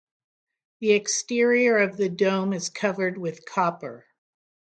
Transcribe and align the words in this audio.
The 0.79 0.93
exterior 0.93 1.77
of 1.77 1.95
the 1.95 2.09
dome 2.09 2.53
is 2.53 2.69
covered 2.71 3.19
with 3.19 3.45
copper. 3.45 4.07